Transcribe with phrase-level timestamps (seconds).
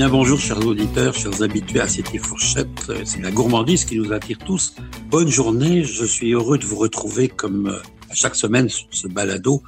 [0.00, 2.90] bien, bonjour, chers auditeurs, chers habitués à cette fourchette.
[3.04, 4.74] C'est la gourmandise qui nous attire tous.
[5.10, 5.84] Bonne journée.
[5.84, 9.62] Je suis heureux de vous retrouver comme euh, à chaque semaine sur ce balado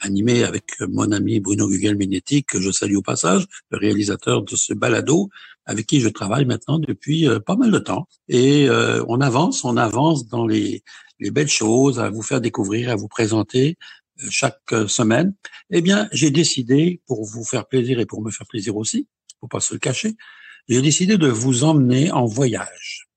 [0.00, 4.74] animé avec mon ami Bruno Gugel-Minetti, que je salue au passage, le réalisateur de ce
[4.74, 5.30] balado,
[5.64, 8.06] avec qui je travaille maintenant depuis euh, pas mal de temps.
[8.28, 10.82] Et euh, on avance, on avance dans les
[11.18, 13.78] belles choses à vous faire découvrir, à vous présenter
[14.28, 15.32] chaque semaine.
[15.70, 19.06] Eh bien, j'ai décidé, pour vous faire plaisir et pour me faire plaisir aussi,
[19.40, 20.16] faut pas se le cacher,
[20.68, 23.08] j'ai décidé de vous emmener en voyage.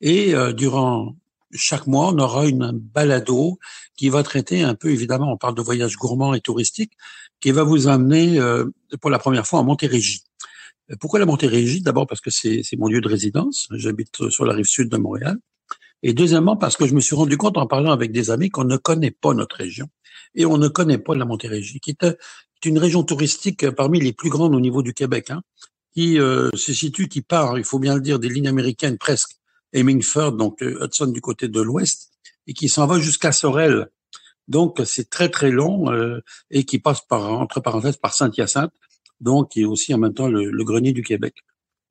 [0.00, 1.16] Et euh, durant
[1.52, 3.58] chaque mois, on aura une balado
[3.96, 6.92] qui va traiter un peu, évidemment, on parle de voyage gourmand et touristique,
[7.40, 8.66] qui va vous amener euh,
[9.00, 10.22] pour la première fois en Montérégie.
[11.00, 11.80] Pourquoi la Montérégie?
[11.82, 13.68] D'abord parce que c'est mon lieu de résidence.
[13.72, 15.36] J'habite sur la rive sud de Montréal.
[16.02, 18.64] Et deuxièmement, parce que je me suis rendu compte en parlant avec des amis qu'on
[18.64, 19.88] ne connaît pas notre région
[20.36, 22.04] et on ne connaît pas la Montérégie, qui est
[22.66, 25.42] une région touristique parmi les plus grandes au niveau du Québec, hein,
[25.94, 29.36] qui euh, se situe, qui part, il faut bien le dire, des lignes américaines presque,
[29.72, 32.10] Hemingford, donc euh, Hudson du côté de l'ouest,
[32.46, 33.88] et qui s'en va jusqu'à Sorel.
[34.46, 38.72] Donc c'est très très long euh, et qui passe par entre parenthèses par Saint-Hyacinthe,
[39.20, 41.34] donc qui est aussi en même temps le, le grenier du Québec.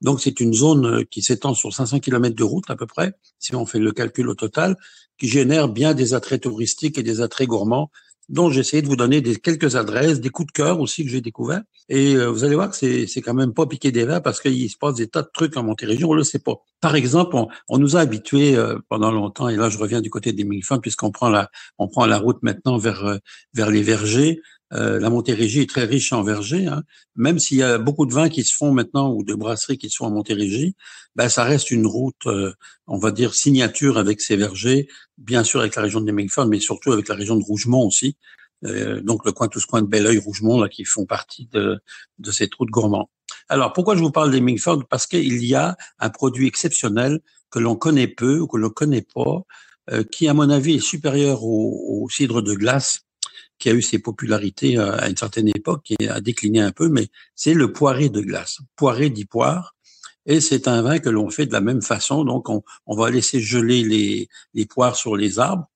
[0.02, 3.56] Donc c'est une zone qui s'étend sur 500 km de route à peu près, si
[3.56, 4.78] on fait le calcul au total,
[5.18, 7.90] qui génère bien des attraits touristiques et des attraits gourmands
[8.30, 11.12] dont j'ai essayé de vous donner des, quelques adresses, des coups de cœur aussi que
[11.12, 11.62] j'ai découverts.
[11.90, 14.42] Et euh, vous allez voir que c'est, c'est quand même pas piqué des verres parce
[14.42, 16.56] qu'il se passe des tas de trucs en Montérégie, on le sait pas.
[16.82, 20.10] Par exemple, on, on nous a habitués euh, pendant longtemps, et là je reviens du
[20.10, 23.18] côté des Millefeuilles puisqu'on prend la, on prend la route maintenant vers euh,
[23.54, 24.42] vers les vergers.
[24.76, 26.84] Euh, la Montérégie est très riche en vergers, hein.
[27.16, 29.90] même s'il y a beaucoup de vins qui se font maintenant ou de brasseries qui
[29.90, 30.76] se font en Montérégie,
[31.16, 32.54] ben ça reste une route, euh,
[32.88, 36.60] on va dire signature avec ces vergers, bien sûr avec la région de Hemingford, mais
[36.60, 38.18] surtout avec la région de Rougemont aussi.
[38.66, 41.80] Euh, donc le coin tout ce coin de Belleuil, Rougemont là qui font partie de,
[42.20, 43.10] de cette route gourmand.
[43.48, 47.76] Alors pourquoi je vous parle d'Hemingford Parce qu'il y a un produit exceptionnel que l'on
[47.76, 49.44] connaît peu ou que l'on connaît pas,
[50.12, 53.05] qui à mon avis est supérieur au, au cidre de glace
[53.58, 56.90] qui a eu ses popularités euh, à une certaine époque et a décliné un peu,
[56.90, 58.60] mais c'est le poiré de glace.
[58.76, 59.76] Poiré dit poire.
[60.28, 62.24] Et c'est un vin que l'on fait de la même façon.
[62.26, 65.70] Donc, on, on va laisser geler les, les, poires sur les arbres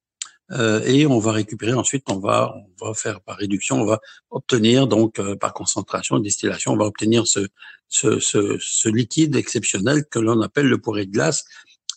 [0.51, 2.05] euh, et on va récupérer ensuite.
[2.09, 3.79] On va, on va faire par réduction.
[3.81, 3.99] On va
[4.31, 7.47] obtenir donc euh, par concentration, distillation, on va obtenir ce,
[7.89, 11.45] ce, ce, liquide exceptionnel que l'on appelle le poiré de glace.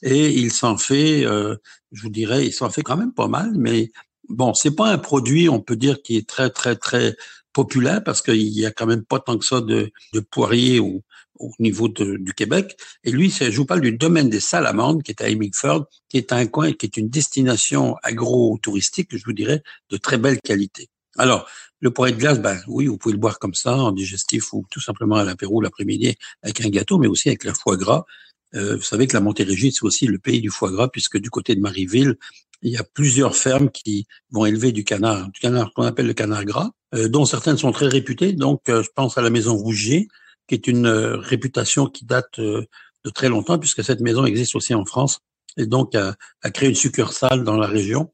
[0.03, 1.57] Et il s'en fait, euh,
[1.93, 3.93] je vous dirais, il s'en fait quand même pas mal, mais
[4.29, 7.17] bon, c'est pas un produit, on peut dire, qui est très, très, très
[7.53, 11.03] populaire parce qu'il y a quand même pas tant que ça de, de au,
[11.39, 12.77] au niveau de, du Québec.
[13.05, 16.33] Et lui, je vous parle du domaine des Salamandes, qui est à Hemingford, qui est
[16.33, 20.89] un coin, qui est une destination agro-touristique, je vous dirais, de très belle qualité.
[21.19, 21.47] Alors,
[21.81, 24.65] le poirier de glace, ben oui, vous pouvez le boire comme ça, en digestif ou
[24.71, 28.05] tout simplement à l'apéro l'après-midi avec un gâteau, mais aussi avec le foie gras.
[28.55, 31.31] Euh, vous savez que la Montérégie, c'est aussi le pays du foie gras, puisque du
[31.31, 32.17] côté de Marieville,
[32.63, 36.15] il y a plusieurs fermes qui vont élever du canard, du canard qu'on appelle le
[36.15, 38.33] canard gras, euh, dont certaines sont très réputées.
[38.33, 40.09] Donc, euh, je pense à la maison Rougier,
[40.49, 42.67] qui est une euh, réputation qui date de
[43.15, 45.19] très longtemps, puisque cette maison existe aussi en France,
[45.57, 48.13] et donc a, a, créé une succursale dans la région.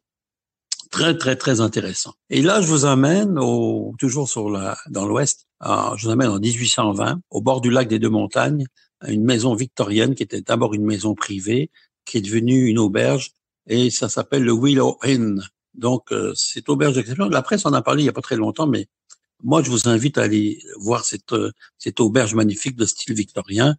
[0.90, 2.14] Très, très, très intéressant.
[2.30, 6.38] Et là, je vous amène au, toujours sur la, dans l'Ouest, je vous amène en
[6.38, 8.64] 1820, au bord du lac des Deux Montagnes,
[9.06, 11.70] une maison victorienne qui était d'abord une maison privée,
[12.04, 13.32] qui est devenue une auberge
[13.68, 15.42] et ça s'appelle le Willow Inn.
[15.74, 17.28] Donc, euh, c'est auberge d'exception.
[17.28, 18.88] La presse en a parlé il n'y a pas très longtemps, mais
[19.44, 23.76] moi, je vous invite à aller voir cette, euh, cette auberge magnifique de style victorien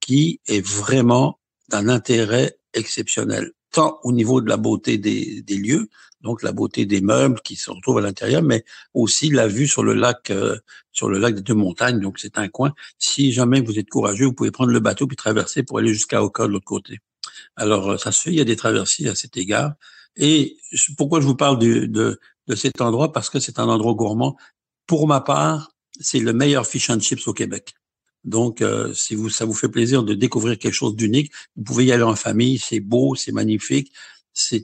[0.00, 1.38] qui est vraiment
[1.68, 5.88] d'un intérêt exceptionnel, tant au niveau de la beauté des, des, lieux,
[6.20, 8.64] donc la beauté des meubles qui se retrouvent à l'intérieur, mais
[8.94, 10.58] aussi la vue sur le lac, euh,
[10.92, 12.00] sur le lac des deux montagnes.
[12.00, 12.72] Donc, c'est un coin.
[12.98, 16.22] Si jamais vous êtes courageux, vous pouvez prendre le bateau puis traverser pour aller jusqu'à
[16.22, 16.98] Oka de l'autre côté.
[17.56, 19.72] Alors, euh, ça se fait, il y a des traversiers à cet égard.
[20.16, 20.56] Et
[20.96, 23.12] pourquoi je vous parle de, de, de cet endroit?
[23.12, 24.36] Parce que c'est un endroit gourmand.
[24.86, 27.74] Pour ma part, c'est le meilleur fish and chips au Québec.
[28.24, 31.86] Donc, euh, si vous, ça vous fait plaisir de découvrir quelque chose d'unique, vous pouvez
[31.86, 32.58] y aller en famille.
[32.58, 33.92] C'est beau, c'est magnifique,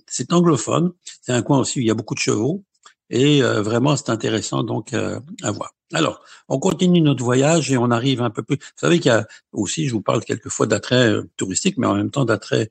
[0.06, 0.92] c'est anglophone.
[1.22, 2.64] C'est un coin aussi où il y a beaucoup de chevaux.
[3.10, 5.72] Et euh, vraiment, c'est intéressant donc euh, à voir.
[5.92, 8.56] Alors, on continue notre voyage et on arrive un peu plus.
[8.56, 11.94] Vous savez qu'il y a aussi, je vous parle quelquefois d'attraits euh, touristiques, mais en
[11.94, 12.70] même temps d'attraits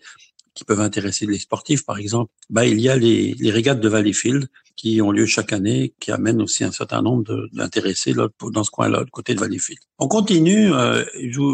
[0.54, 2.32] qui peuvent intéresser les sportifs, par exemple.
[2.50, 6.12] Bah, il y a les, les régates de Valleyfield qui ont lieu chaque année, qui
[6.12, 9.80] amènent aussi un certain nombre d'intéressés dans ce coin-là, côté de Valleyfield.
[10.00, 10.74] On continue.
[10.74, 11.04] Euh,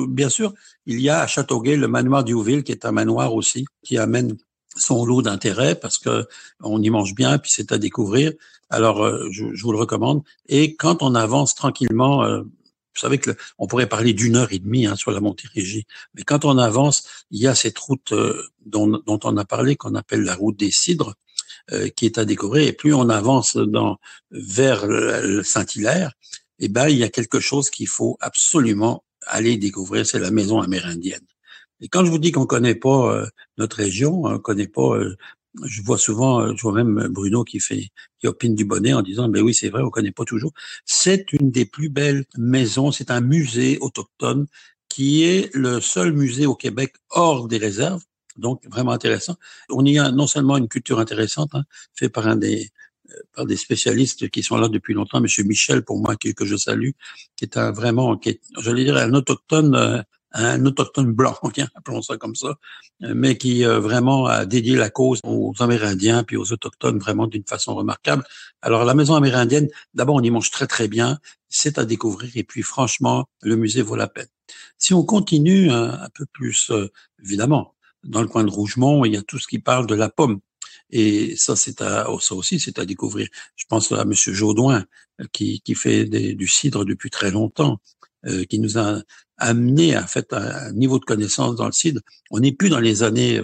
[0.08, 0.54] bien sûr,
[0.86, 4.38] il y a à Châteauguay le manoir d'Youville, qui est un manoir aussi, qui amène
[4.76, 6.28] son lot d'intérêt parce que
[6.62, 8.34] on y mange bien, puis c'est à découvrir.
[8.70, 10.24] Alors, euh, je, je, vous le recommande.
[10.48, 12.42] Et quand on avance tranquillement, euh,
[12.94, 16.24] Vous savez que on pourrait parler d'une heure et demie hein, sur la Montérégie, mais
[16.24, 19.96] quand on avance, il y a cette route euh, dont, dont, on a parlé, qu'on
[19.96, 21.16] appelle la route des cidres,
[21.72, 22.68] euh, qui est à découvrir.
[22.68, 23.98] Et plus on avance dans
[24.32, 26.12] vers le Saint-Hilaire,
[26.60, 30.60] eh ben il y a quelque chose qu'il faut absolument aller découvrir, c'est la maison
[30.60, 31.26] amérindienne.
[31.82, 33.26] Et quand je vous dis qu'on connaît pas euh,
[33.58, 34.98] notre région, on connaît pas
[35.64, 37.90] je vois souvent, euh, je vois même Bruno qui fait,
[38.20, 40.54] qui opine du bonnet en disant, ben oui, c'est vrai, on connaît pas toujours.
[40.86, 42.92] C'est une des plus belles maisons.
[42.92, 44.48] C'est un musée autochtone
[44.90, 48.04] qui est le seul musée au Québec hors des réserves.
[48.38, 49.36] Donc, vraiment intéressant.
[49.70, 51.64] On y a non seulement une culture intéressante, hein,
[51.94, 52.70] fait par un des,
[53.10, 56.56] euh, par des spécialistes qui sont là depuis longtemps, Monsieur Michel, pour moi, que, je
[56.56, 56.92] salue,
[57.36, 60.02] qui est un vraiment, qui est, j'allais dire, un autochtone euh,
[60.34, 61.38] un autochtone blanc,
[61.76, 62.56] appelons ça comme ça,
[63.04, 67.28] euh, mais qui euh, vraiment a dédié la cause aux Amérindiens puis aux autochtones vraiment
[67.28, 68.24] d'une façon remarquable.
[68.62, 71.20] Alors la maison amérindienne, d'abord on y mange très très bien,
[71.50, 74.28] c'est à découvrir et puis franchement le musée vaut la peine.
[74.78, 76.92] Si on continue un, peu plus, euh,
[77.24, 80.10] évidemment, dans le coin de Rougemont, il y a tout ce qui parle de la
[80.10, 80.40] pomme.
[80.90, 83.30] Et ça, c'est à, oh, ça aussi, c'est à découvrir.
[83.56, 84.86] Je pense à Monsieur Jaudoin,
[85.32, 87.80] qui, qui fait du cidre depuis très longtemps.
[88.28, 89.02] Euh, qui nous a
[89.38, 92.02] amené à fait un niveau de connaissance dans le cidre.
[92.30, 93.42] On n'est plus dans les années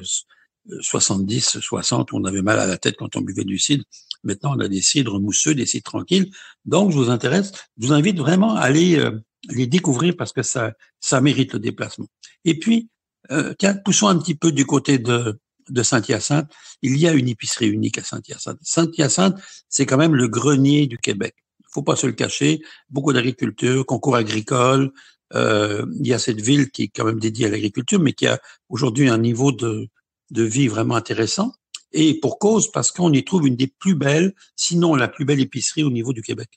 [0.81, 3.83] 70, euh, 60 où on avait mal à la tête quand on buvait du cidre.
[4.23, 6.31] Maintenant, on a des cidres mousseux, des cidres tranquilles.
[6.65, 9.19] Donc, je vous intéresse, je vous invite vraiment à aller euh,
[9.49, 12.07] les découvrir parce que ça, ça mérite le déplacement.
[12.45, 12.89] Et puis,
[13.31, 15.39] euh, tiens, poussons un petit peu du côté de,
[15.69, 16.51] de Saint-Hyacinthe.
[16.81, 18.59] Il y a une épicerie unique à Saint-Hyacinthe.
[18.61, 19.39] Saint-Hyacinthe,
[19.69, 21.35] c'est quand même le grenier du Québec
[21.71, 24.91] faut pas se le cacher, beaucoup d'agriculture, concours agricole.
[25.33, 28.27] Euh, il y a cette ville qui est quand même dédiée à l'agriculture, mais qui
[28.27, 29.87] a aujourd'hui un niveau de,
[30.31, 31.53] de vie vraiment intéressant.
[31.91, 35.39] Et pour cause, parce qu'on y trouve une des plus belles, sinon la plus belle
[35.39, 36.49] épicerie au niveau du Québec.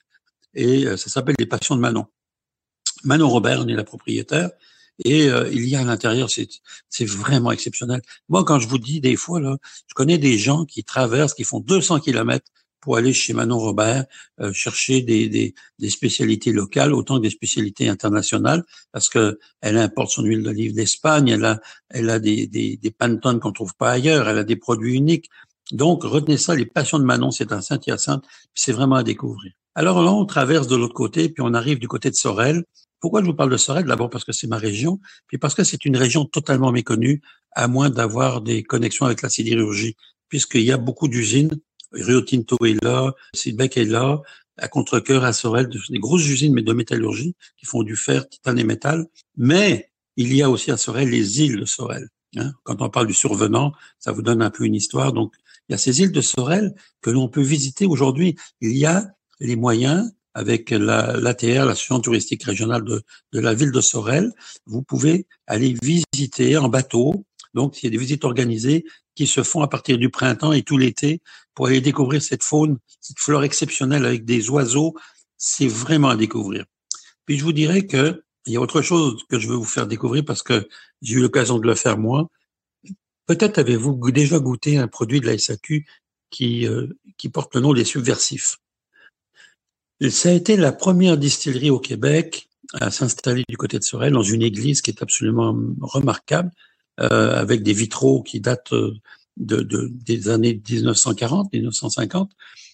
[0.53, 2.05] Et euh, ça s'appelle les Passions de Manon.
[3.03, 4.49] Manon Robert on est la propriétaire.
[5.03, 8.01] Et euh, il y a à l'intérieur, c'est vraiment exceptionnel.
[8.29, 9.57] Moi, quand je vous dis des fois, là,
[9.87, 14.05] je connais des gens qui traversent, qui font 200 kilomètres pour aller chez Manon Robert
[14.39, 19.77] euh, chercher des, des, des, spécialités locales autant que des spécialités internationales parce que elle
[19.77, 23.75] importe son huile d'olive d'Espagne, elle a elle a des des, des pantones qu'on trouve
[23.75, 25.29] pas ailleurs, elle a des produits uniques.
[25.71, 29.53] Donc retenez ça, les passions de Manon, c'est un Saint-Hyacinthe, c'est vraiment à découvrir.
[29.73, 32.65] Alors là, on traverse de l'autre côté, puis on arrive du côté de Sorel.
[32.99, 33.85] Pourquoi je vous parle de Sorel?
[33.85, 37.21] D'abord parce que c'est ma région, puis parce que c'est une région totalement méconnue,
[37.53, 39.95] à moins d'avoir des connexions avec la sidérurgie,
[40.27, 41.57] puisqu'il y a beaucoup d'usines
[41.91, 44.21] Rio Tinto est là, Sidbeck est là,
[44.57, 48.59] à Contrecoeur, à Sorel, des grosses usines mais de métallurgie qui font du fer, titane
[48.59, 49.07] et métal.
[49.37, 52.09] Mais il y a aussi à Sorel les îles de Sorel.
[52.37, 52.53] Hein.
[52.63, 55.13] Quand on parle du survenant, ça vous donne un peu une histoire.
[55.13, 55.33] Donc,
[55.67, 58.35] il y a ces îles de Sorel que l'on peut visiter aujourd'hui.
[58.61, 59.07] Il y a
[59.39, 63.01] les moyens avec l'ATR, la, l'Association touristique régionale de,
[63.33, 64.31] de la ville de Sorel.
[64.65, 67.25] Vous pouvez aller visiter en bateau.
[67.53, 68.85] Donc, il y a des visites organisées
[69.15, 71.21] qui se font à partir du printemps et tout l'été
[71.53, 74.95] pour aller découvrir cette faune, cette flore exceptionnelle avec des oiseaux.
[75.37, 76.65] C'est vraiment à découvrir.
[77.25, 79.85] Puis je vous dirais que il y a autre chose que je veux vous faire
[79.85, 80.67] découvrir parce que
[81.01, 82.27] j'ai eu l'occasion de le faire moi.
[83.27, 85.85] Peut-être avez-vous déjà goûté un produit de la SAQ
[86.31, 86.87] qui, euh,
[87.17, 88.57] qui porte le nom des subversifs.
[90.09, 94.23] Ça a été la première distillerie au Québec à s'installer du côté de Sorel dans
[94.23, 96.49] une église qui est absolument remarquable.
[96.99, 98.93] Euh, avec des vitraux qui datent euh,
[99.37, 102.29] de, de, des années 1940, 1950,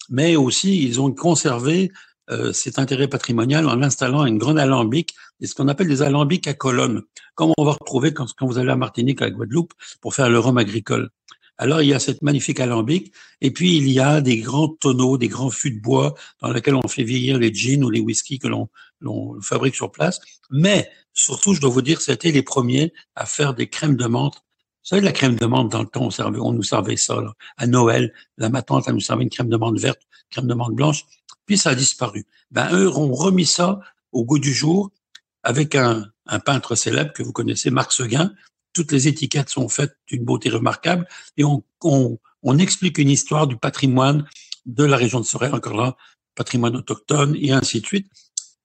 [0.10, 1.92] mais aussi ils ont conservé
[2.32, 6.48] euh, cet intérêt patrimonial en installant une grande alambic, et ce qu'on appelle des alambics
[6.48, 7.04] à colonnes,
[7.36, 10.40] comme on va retrouver quand, quand vous allez à Martinique, à Guadeloupe, pour faire le
[10.40, 11.10] rhum agricole.
[11.58, 13.12] Alors il y a cette magnifique alambic,
[13.42, 16.76] et puis il y a des grands tonneaux, des grands fûts de bois dans lesquels
[16.76, 20.20] on fait vieillir les jeans ou les whisky que l'on fabrique sur place.
[20.52, 24.36] Mais surtout, je dois vous dire, c'était les premiers à faire des crèmes de menthe.
[24.36, 27.16] Vous savez, la crème de menthe, dans le temps, on, servait, on nous servait ça.
[27.16, 27.34] Là.
[27.58, 30.00] À Noël, la ma tante, elle nous servait une crème de menthe verte,
[30.30, 31.04] crème de menthe blanche.
[31.46, 32.26] Puis ça a disparu.
[32.52, 33.80] Ben, eux ont remis ça
[34.14, 34.92] au goût du jour
[35.44, 38.32] avec un, un peintre célèbre que vous connaissez, Marc Seguin,
[38.78, 43.48] toutes les étiquettes sont faites d'une beauté remarquable et on, on, on, explique une histoire
[43.48, 44.28] du patrimoine
[44.68, 45.98] de la région de Sorel, encore là,
[46.36, 48.08] patrimoine autochtone et ainsi de suite.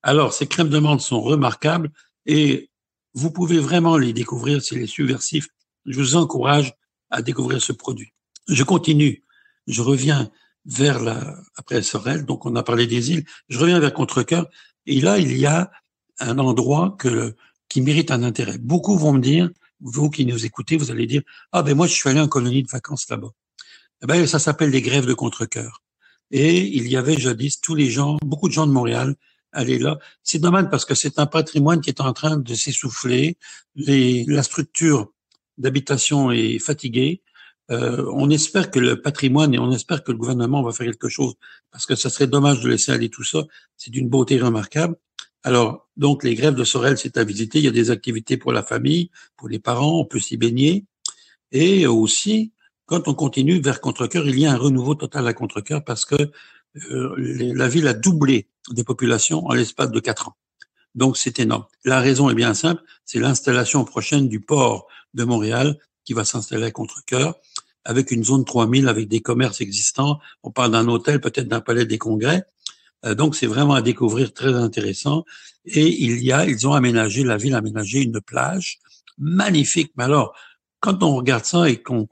[0.03, 1.91] Alors, ces crèmes de menthe sont remarquables
[2.27, 2.69] et
[3.15, 5.49] vous pouvez vraiment les découvrir, c'est les subversifs.
[5.87, 6.75] Je vous encourage
[7.11, 8.13] à découvrir ce produit.
[8.49, 9.25] Je continue.
[9.67, 10.31] Je reviens
[10.67, 13.25] vers la, après Sorel, donc on a parlé des îles.
[13.49, 14.47] Je reviens vers Contrecoeur
[14.85, 15.71] et là, il y a
[16.21, 17.35] un endroit que,
[17.71, 18.59] qui mérite un intérêt.
[18.59, 19.49] Beaucoup vont me dire,
[19.83, 21.23] vous qui nous écoutez, vous allez dire
[21.53, 23.31] ah ben moi je suis allé en colonie de vacances là-bas.
[24.03, 25.83] Eh ben ça s'appelle les grèves de contre-cœur.
[26.31, 29.17] Et il y avait jadis tous les gens, beaucoup de gens de Montréal
[29.53, 29.99] aller là.
[30.23, 33.37] C'est dommage parce que c'est un patrimoine qui est en train de s'essouffler.
[33.77, 35.13] La structure
[35.59, 37.23] d'habitation est fatiguée.
[37.71, 41.09] Euh, on espère que le patrimoine et on espère que le gouvernement va faire quelque
[41.09, 41.35] chose
[41.71, 43.45] parce que ça serait dommage de laisser aller tout ça.
[43.77, 44.97] C'est d'une beauté remarquable.
[45.45, 47.59] Alors, donc, les grèves de Sorel, c'est à visiter.
[47.59, 50.85] Il y a des activités pour la famille, pour les parents, on peut s'y baigner.
[51.51, 52.53] Et aussi,
[52.87, 56.17] quand on continue vers Contrecoeur, il y a un renouveau total à Contrecoeur parce que
[56.91, 60.37] euh, la ville a doublé des populations en l'espace de quatre ans.
[60.95, 61.67] Donc, c'est énorme.
[61.85, 66.65] La raison est bien simple, c'est l'installation prochaine du port de Montréal qui va s'installer
[66.65, 67.35] à Contrecoeur
[67.85, 70.21] avec une zone 3000, avec des commerces existants.
[70.43, 72.45] On parle d'un hôtel, peut-être d'un palais des congrès.
[73.05, 75.25] Euh, donc, c'est vraiment à découvrir, très intéressant.
[75.65, 78.79] Et il y a, ils ont aménagé, la ville a aménagé une plage
[79.19, 79.93] magnifique.
[79.97, 80.35] Mais alors,
[80.81, 82.07] quand on regarde ça et qu'on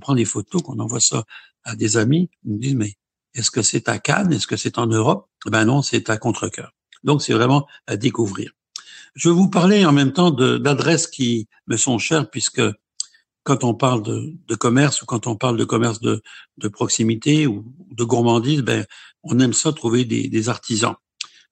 [0.00, 1.24] prend des photos, qu'on envoie ça
[1.64, 2.94] à des amis, ils me disent, mais
[3.34, 4.32] est-ce que c'est à Cannes?
[4.32, 5.28] Est-ce que c'est en Europe?
[5.46, 6.72] Ben non, c'est à Contrecoeur.
[7.02, 8.52] Donc, c'est vraiment à découvrir.
[9.14, 12.62] Je vais vous parler en même temps d'adresses qui me sont chères puisque
[13.44, 16.22] quand on parle de, commerce ou quand on parle de commerce de,
[16.72, 18.84] proximité ou de gourmandise, ben,
[19.22, 20.94] on aime ça trouver des, artisans.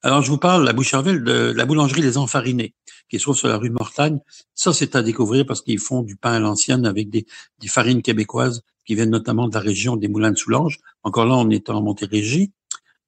[0.01, 2.73] Alors, je vous parle de la Boucherville, de la boulangerie Les Enfarinés,
[3.09, 4.19] qui se trouve sur la rue de Mortagne.
[4.53, 7.25] Ça, c'est à découvrir parce qu'ils font du pain à l'ancienne avec des,
[7.67, 10.79] farines québécoises qui viennent notamment de la région des Moulins de Soulanges.
[11.03, 12.51] Encore là, on est en Montérégie.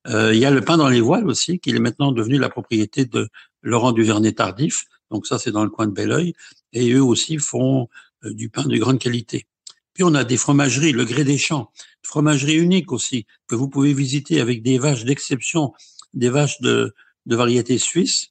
[0.07, 2.49] Euh, il y a le pain dans les voiles aussi, qui est maintenant devenu la
[2.49, 3.27] propriété de
[3.61, 4.85] Laurent Duvernay-Tardif.
[5.11, 6.33] Donc ça, c'est dans le coin de Belleuil.
[6.71, 7.89] Et eux aussi font
[8.33, 9.47] du pain de grande qualité.
[9.93, 11.71] Puis on a des fromageries, le Gré des Champs,
[12.03, 15.73] fromagerie unique aussi, que vous pouvez visiter avec des vaches d'exception,
[16.13, 16.93] des vaches de,
[17.25, 18.29] de variété suisse,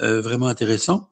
[0.00, 1.10] euh, vraiment intéressant.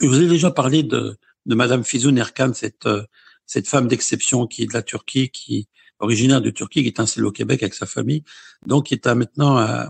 [0.00, 3.02] Je vous ai déjà parlé de, de Madame Fizoun Erkan, cette, euh,
[3.44, 7.26] cette femme d'exception qui est de la Turquie, qui originaire de Turquie, qui est installée
[7.26, 8.22] au Québec avec sa famille,
[8.66, 9.88] donc qui est à, maintenant à,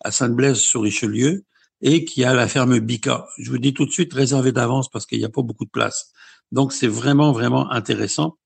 [0.00, 1.44] à Sainte-Blaise sur Richelieu
[1.80, 3.26] et qui a la ferme Bica.
[3.38, 5.70] Je vous dis tout de suite, réservé d'avance parce qu'il n'y a pas beaucoup de
[5.70, 6.12] place.
[6.54, 8.38] Donc, c'est vraiment, vraiment intéressant.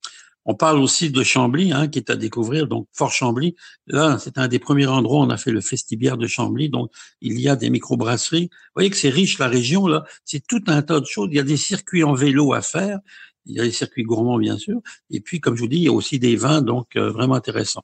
[0.47, 2.67] On parle aussi de Chambly, hein, qui est à découvrir.
[2.67, 3.55] Donc, Fort Chambly,
[3.87, 6.71] là, c'est un des premiers endroits où on a fait le festibière de Chambly.
[6.71, 8.49] Donc, il y a des microbrasseries.
[8.51, 10.05] Vous voyez que c'est riche, la région, là.
[10.25, 11.29] C'est tout un tas de choses.
[11.31, 12.99] Il y a des circuits en vélo à faire.
[13.45, 14.81] Il y a des circuits gourmands, bien sûr.
[15.11, 17.35] Et puis, comme je vous dis, il y a aussi des vins, donc euh, vraiment
[17.35, 17.83] intéressant.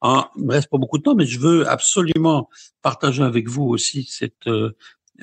[0.00, 2.48] Ah, il me reste pas beaucoup de temps, mais je veux absolument
[2.80, 4.70] partager avec vous aussi cette, euh,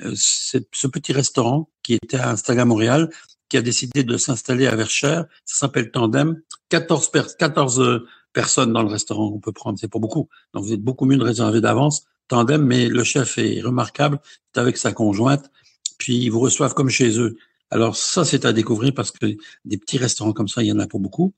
[0.04, 3.08] euh, ce petit restaurant qui était à Montréal
[3.52, 5.26] qui a décidé de s'installer à Verchères.
[5.44, 6.40] Ça s'appelle Tandem.
[6.70, 10.30] 14, 14 euh, personnes dans le restaurant on peut prendre, c'est pas beaucoup.
[10.54, 12.06] Donc vous êtes beaucoup mieux de réserver d'avance.
[12.28, 14.20] Tandem, mais le chef est remarquable,
[14.54, 15.50] est avec sa conjointe,
[15.98, 17.36] puis ils vous reçoivent comme chez eux.
[17.68, 20.78] Alors ça, c'est à découvrir parce que des petits restaurants comme ça, il y en
[20.78, 21.34] a pas beaucoup.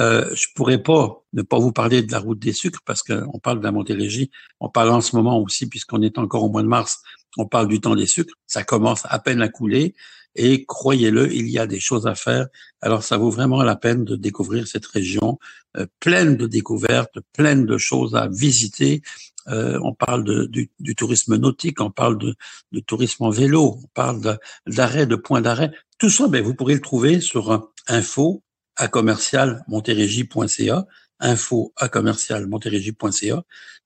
[0.00, 3.38] Euh, je pourrais pas ne pas vous parler de la route des sucres parce qu'on
[3.38, 4.32] parle de la Montérégie.
[4.58, 7.02] On parle en ce moment aussi, puisqu'on est encore au mois de mars,
[7.38, 8.34] on parle du temps des sucres.
[8.48, 9.94] Ça commence à peine à couler.
[10.34, 12.46] Et croyez-le, il y a des choses à faire.
[12.80, 15.38] Alors ça vaut vraiment la peine de découvrir cette région
[15.76, 19.02] euh, pleine de découvertes, pleine de choses à visiter.
[19.48, 22.34] Euh, on parle de, du, du, tourisme nautique, on parle de,
[22.70, 25.72] de tourisme en vélo, on parle d'arrêt, de, points d'arrêt.
[25.98, 28.42] Tout ça, ben, vous pourrez le trouver sur info
[28.76, 29.64] à commercial
[31.22, 32.46] info à commercial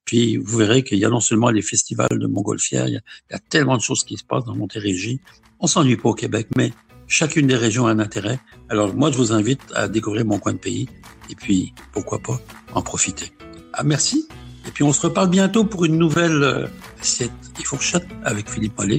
[0.04, 3.00] Puis vous verrez qu'il y a non seulement les festivals de Montgolfière, il y, a,
[3.30, 5.20] il y a tellement de choses qui se passent dans Montérégie.
[5.60, 6.72] On s'ennuie pas au Québec, mais
[7.06, 8.40] chacune des régions a un intérêt.
[8.68, 10.88] Alors moi, je vous invite à découvrir mon coin de pays
[11.30, 12.40] et puis, pourquoi pas,
[12.74, 13.32] en profiter.
[13.72, 14.28] Ah, merci.
[14.66, 16.66] Et puis, on se reparle bientôt pour une nouvelle euh,
[17.00, 18.98] assiette et fourchette avec Philippe Mollet.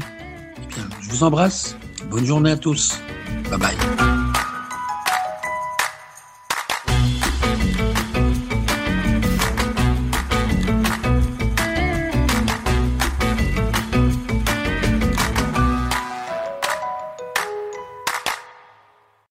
[0.57, 1.75] Eh bien, je vous embrasse.
[2.09, 2.99] Bonne journée à tous.
[3.49, 4.16] Bye bye.